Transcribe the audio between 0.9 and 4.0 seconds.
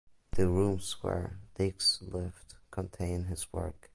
where Dix lived contain his work.